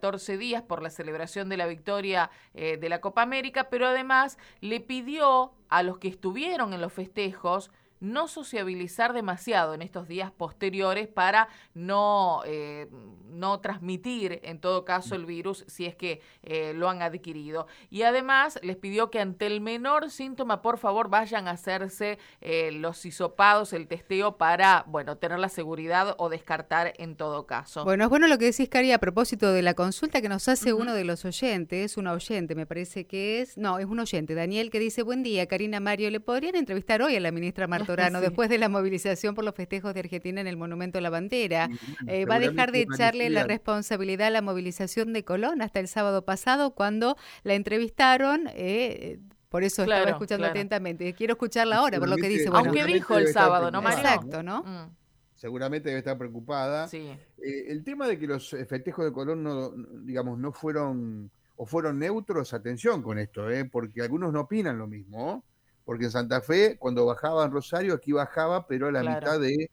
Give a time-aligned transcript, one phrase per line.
[0.00, 4.38] 14 días por la celebración de la victoria eh, de la Copa América, pero además
[4.60, 10.30] le pidió a los que estuvieron en los festejos no sociabilizar demasiado en estos días
[10.30, 12.88] posteriores para no, eh,
[13.30, 17.66] no transmitir en todo caso el virus si es que eh, lo han adquirido.
[17.90, 22.70] Y además les pidió que ante el menor síntoma, por favor, vayan a hacerse eh,
[22.72, 27.84] los hisopados, el testeo para, bueno, tener la seguridad o descartar en todo caso.
[27.84, 30.72] Bueno, es bueno lo que decís, Cari, a propósito de la consulta que nos hace
[30.72, 34.70] uno de los oyentes, una oyente, me parece que es, no, es un oyente, Daniel,
[34.70, 38.48] que dice, buen día, Karina Mario, ¿le podrían entrevistar hoy a la ministra Marta después
[38.48, 41.68] de la movilización por los festejos de Argentina en el Monumento a la Bandera.
[42.06, 45.88] Eh, va a dejar de echarle la responsabilidad a la movilización de Colón hasta el
[45.88, 48.48] sábado pasado, cuando la entrevistaron.
[48.54, 51.12] Eh, por eso estaba escuchando atentamente.
[51.14, 52.48] Quiero escucharla ahora, por lo que dice.
[52.52, 53.98] Aunque dijo el sábado, ¿no, Mario?
[53.98, 54.62] Exacto, ¿no?
[54.62, 54.94] Mm.
[55.34, 56.88] Seguramente debe estar preocupada.
[56.88, 57.08] Sí.
[57.38, 59.70] Eh, el tema de que los festejos de Colón no,
[60.02, 63.64] digamos, no fueron o fueron neutros, atención con esto, ¿eh?
[63.64, 65.44] porque algunos no opinan lo mismo
[65.88, 69.70] porque en Santa Fe, cuando bajaba en Rosario, aquí bajaba, pero a la mitad de,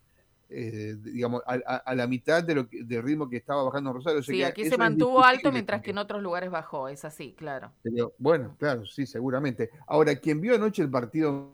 [0.49, 4.23] eh, digamos, a, la mitad de lo del ritmo que estaba bajando en Rosario.
[4.23, 7.73] sí, aquí se mantuvo alto mientras que en otros lugares bajó, es así, claro.
[8.17, 9.71] bueno, claro, sí, seguramente.
[9.87, 11.51] Ahora, quien vio anoche el partido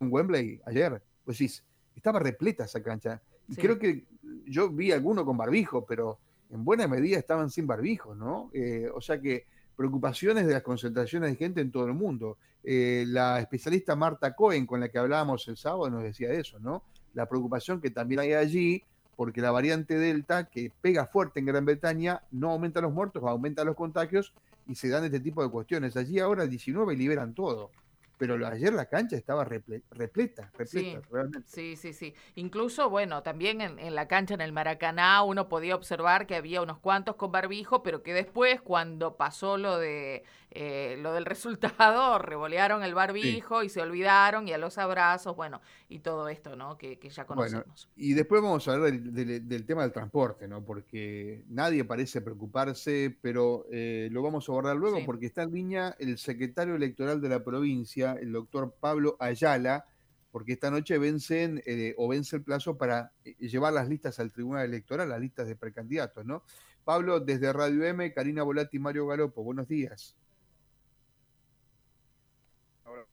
[0.00, 1.50] en Wembley, ayer, pues sí,
[1.96, 3.22] estaba repleta esa cancha.
[3.48, 4.04] Y creo que
[4.44, 6.18] yo vi alguno con barbijo, pero
[6.50, 8.50] en buena medida estaban sin barbijo, ¿no?
[8.52, 9.46] Eh, o sea que
[9.78, 12.36] preocupaciones de las concentraciones de gente en todo el mundo.
[12.64, 16.82] Eh, la especialista Marta Cohen, con la que hablábamos el sábado, nos decía eso, ¿no?
[17.14, 18.82] La preocupación que también hay allí,
[19.14, 23.62] porque la variante Delta, que pega fuerte en Gran Bretaña, no aumenta los muertos, aumenta
[23.62, 24.34] los contagios
[24.66, 25.96] y se dan este tipo de cuestiones.
[25.96, 27.70] Allí ahora 19 liberan todo
[28.18, 31.48] pero ayer la cancha estaba repleta, repleta, sí, realmente.
[31.48, 32.14] Sí, sí, sí.
[32.34, 36.78] Incluso, bueno, también en, la cancha en el Maracaná uno podía observar que había unos
[36.78, 42.82] cuantos con barbijo, pero que después, cuando pasó lo de eh, lo del resultado, revolearon
[42.82, 46.76] el barbijo y se olvidaron y a los abrazos, bueno, y todo esto, ¿no?
[46.76, 47.88] Que, ya conocemos.
[47.96, 50.64] y después vamos a hablar del, tema del transporte, ¿no?
[50.64, 55.96] Porque nadie parece preocuparse, pero eh, lo vamos a abordar luego porque está en línea
[55.98, 59.86] el secretario electoral de la provincia, el doctor Pablo Ayala,
[60.30, 64.30] porque esta noche vencen eh, o vence el plazo para eh, llevar las listas al
[64.30, 66.42] Tribunal Electoral, las listas de precandidatos, ¿no?
[66.84, 70.16] Pablo, desde Radio M, Karina Volati y Mario Galopo, buenos días.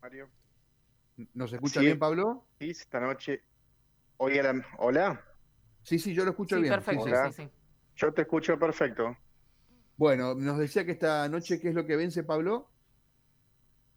[0.01, 0.29] Mario.
[1.33, 2.45] ¿Nos escucha bien, Pablo?
[2.59, 3.41] Sí, esta noche.
[4.17, 4.41] Oye,
[4.77, 5.23] ¿hola?
[5.83, 6.73] Sí, sí, yo lo escucho bien.
[6.73, 7.51] Perfecto,
[7.95, 9.15] Yo te escucho perfecto.
[9.97, 12.69] Bueno, nos decía que esta noche, ¿qué es lo que vence, Pablo?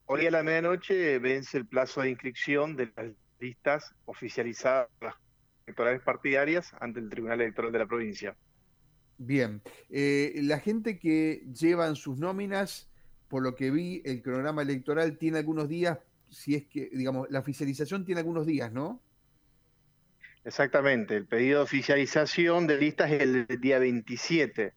[0.06, 5.15] Hoy a la medianoche vence el plazo de inscripción de las listas oficializadas las
[5.66, 8.37] electorales partidarias ante el Tribunal Electoral de la provincia.
[9.19, 9.60] Bien,
[9.91, 12.88] eh, la gente que llevan sus nóminas,
[13.28, 15.99] por lo que vi, el cronograma electoral tiene algunos días,
[16.31, 19.00] si es que, digamos, la oficialización tiene algunos días, ¿no?
[20.44, 24.75] Exactamente, el pedido de oficialización de listas es el día 27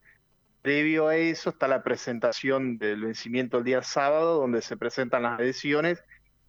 [0.62, 5.40] Previo a eso está la presentación del vencimiento el día sábado, donde se presentan las
[5.40, 6.04] adhesiones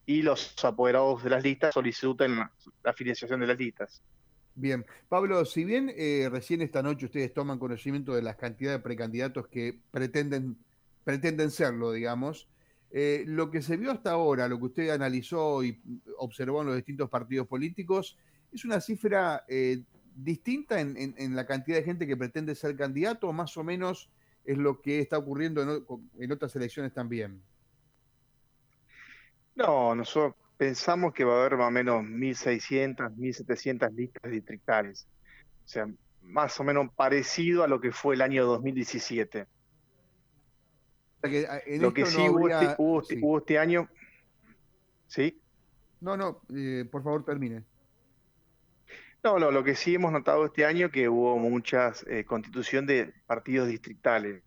[0.05, 2.53] y los apoderados de las listas solicitan la,
[2.85, 4.03] afiliación de las listas.
[4.55, 8.83] Bien, Pablo, si bien eh, recién esta noche ustedes toman conocimiento de las cantidades de
[8.83, 10.59] precandidatos que pretenden,
[11.05, 12.49] pretenden serlo, digamos,
[12.91, 15.81] eh, lo que se vio hasta ahora, lo que usted analizó y
[16.19, 18.19] observó en los distintos partidos políticos,
[18.53, 19.83] es una cifra eh,
[20.15, 24.11] distinta en, la cantidad de gente que pretende ser candidato o más o menos
[24.45, 25.63] es lo que está ocurriendo
[26.19, 27.41] en, otras elecciones también?
[29.55, 35.07] No, nosotros pensamos que va a haber más o menos 1.600, 1.700 listas distritales.
[35.65, 35.89] O sea,
[36.23, 39.47] más o menos parecido a lo que fue el año 2017.
[41.79, 43.89] Lo que sí, hubo, este, año...
[45.07, 45.39] ¿Sí?
[46.01, 47.63] No, no, eh, por favor termine.
[49.23, 53.69] No, lo que sí hemos notado este año que hubo muchas eh, constitución de partidos
[53.69, 54.43] distritales.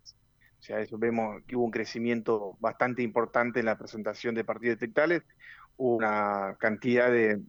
[0.60, 4.78] O sea, eso vemos que hubo un crecimiento bastante importante en la presentación de partidos
[4.78, 5.22] distritales.
[5.78, 7.40] Hubo una cantidad de,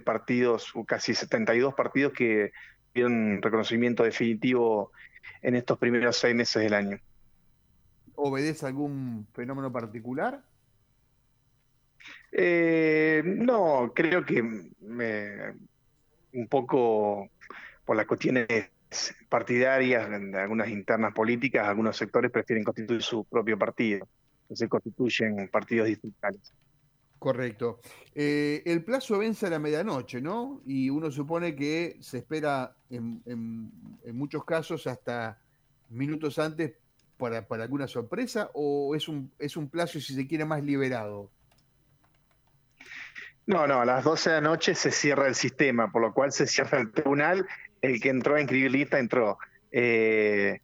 [0.00, 2.52] partidos, casi 72 partidos que
[2.94, 4.92] dieron reconocimiento definitivo
[5.42, 7.00] en estos primeros seis meses del año.
[8.16, 10.42] ¿Obedece algún fenómeno particular?
[12.32, 15.54] Eh, no, creo que me,
[16.32, 17.30] un poco
[17.84, 18.70] por las cuestiones
[19.28, 24.06] partidarias, de algunas internas políticas, algunos sectores prefieren constituir su propio partido,
[24.42, 26.52] entonces constituyen partidos distritales.
[27.18, 27.80] Correcto.
[28.14, 30.60] Eh, el plazo vence a la medianoche, ¿no?
[30.66, 33.22] Y uno supone que se espera en,
[34.12, 35.40] muchos casos hasta
[35.88, 36.74] minutos antes
[37.16, 41.30] para, alguna sorpresa o es un, es un plazo, si se quiere, más liberado?
[43.46, 46.32] No, no, a las 12 de la noche se cierra el sistema, por lo cual
[46.32, 47.46] se cierra el tribunal.
[47.80, 49.38] El que entró a inscribir lista entró.
[49.70, 50.60] Eh,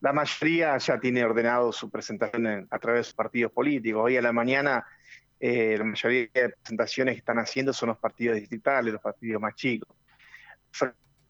[0.00, 4.02] la mayoría ya tiene ordenado su presentación a través de sus partidos políticos.
[4.04, 4.84] Hoy a la mañana
[5.38, 9.54] eh, la mayoría de presentaciones que están haciendo son los partidos distritales, los partidos más
[9.54, 9.88] chicos.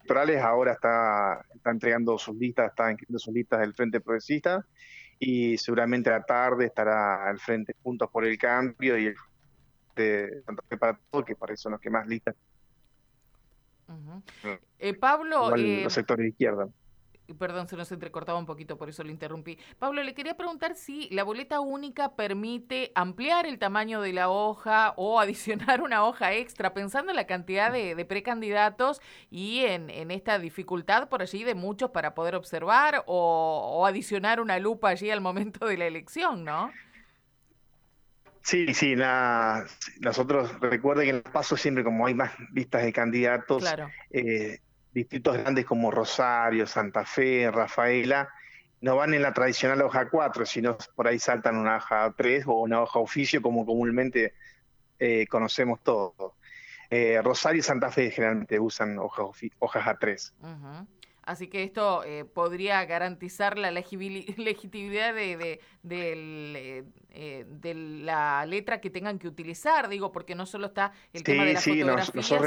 [0.00, 4.66] Electorales ahora está, está entregando sus listas, está inscribiendo sus listas del Frente Progresista
[5.18, 9.16] y seguramente a la tarde estará el Frente Juntos por el Cambio y el
[9.94, 10.42] de
[10.78, 12.34] para todo, que para eso son los que más listas.
[14.78, 16.68] eh, Pablo, eh, los sectores de izquierda.
[17.38, 19.58] Perdón, se nos entrecortaba un poquito, por eso lo interrumpí.
[19.78, 24.94] Pablo, le quería preguntar si la boleta única permite ampliar el tamaño de la hoja
[24.96, 29.00] o adicionar una hoja extra, pensando en la cantidad de, precandidatos
[29.30, 34.40] y en, en, esta dificultad por allí de muchos para poder observar o, o adicionar
[34.40, 36.70] una lupa allí al momento de la elección, ¿no?
[38.42, 38.94] Sí, sí,
[40.00, 43.64] nosotros recuerden que en el paso siempre como hay más listas de candidatos,
[44.10, 44.60] eh,
[44.92, 48.28] distritos grandes como Rosario, Santa Fe, Rafaela,
[48.80, 52.60] no van en la tradicional hoja 4, sino por ahí saltan una hoja 3 o
[52.62, 54.34] una hoja oficio como comúnmente
[54.98, 56.32] eh, conocemos todos.
[56.88, 59.26] Eh, Rosario y Santa Fe generalmente usan hojas,
[59.58, 60.32] hojas A3.
[61.22, 63.70] Así que esto eh, podría garantizar la
[64.36, 70.66] legitimidad de, de, eh, de, la letra que tengan que utilizar, digo, porque no solo
[70.66, 72.42] está el tema de la sí, fotografía, nosotros,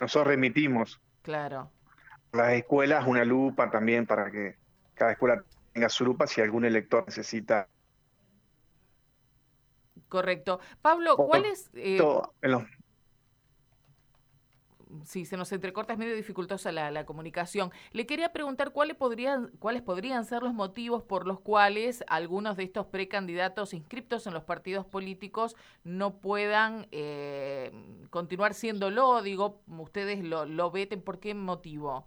[0.00, 1.00] nosotros remitimos.
[1.22, 1.70] Claro.
[2.32, 4.56] Las escuelas una lupa también para que
[4.94, 5.42] cada escuela
[5.72, 7.68] tenga su lupa si algún elector necesita.
[10.08, 10.60] Correcto.
[10.82, 11.70] Pablo, ¿cuál es...?
[11.74, 11.98] Eh,
[15.04, 17.70] sí, se nos entrecorta, es medio dificultosa la, comunicación.
[17.92, 22.64] Le quería preguntar cuáles podrían, cuáles podrían ser los motivos por los cuales algunos de
[22.64, 27.72] estos precandidatos inscriptos en los partidos políticos no puedan eh,
[28.10, 29.22] continuar siéndolo.
[29.22, 32.06] Digo, ustedes lo, lo veten, ¿por qué motivo?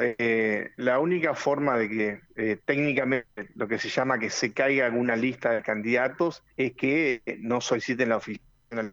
[0.00, 4.86] Eh, la única forma de que eh, técnicamente lo que se llama que se caiga
[4.86, 8.92] en una lista de candidatos es que no soliciten la oficina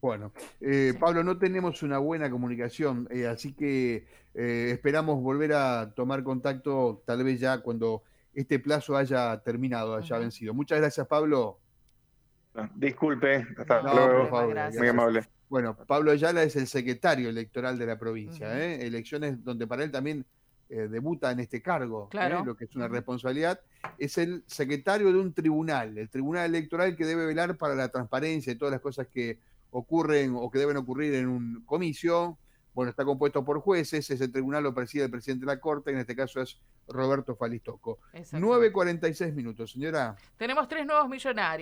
[0.00, 5.92] bueno, eh, Pablo, no tenemos una buena comunicación, eh, así que eh, esperamos volver a
[5.94, 8.02] tomar contacto tal vez ya cuando
[8.32, 10.54] este plazo haya terminado, haya vencido.
[10.54, 11.58] Muchas gracias, Pablo.
[12.76, 14.30] disculpe, hasta luego.
[14.78, 15.24] Muy amable.
[15.50, 20.24] Bueno, Pablo Ayala es el secretario electoral de la provincia, elecciones donde para él también
[20.72, 22.30] eh, debuta en este cargo, ¿eh?
[22.44, 23.60] lo que es una responsabilidad,
[23.98, 28.52] es el secretario de un tribunal, el tribunal electoral que debe velar para la transparencia
[28.52, 29.40] y todas las cosas que
[29.72, 32.38] ocurren o que deben ocurrir en un comicio.
[32.72, 35.98] Bueno, está compuesto por jueces, ese tribunal lo preside el presidente de la Corte, en
[35.98, 37.98] este caso es Roberto Falistoco.
[38.14, 40.14] 9.46 minutos, señora.
[40.36, 41.58] Tenemos tres nuevos millonarios.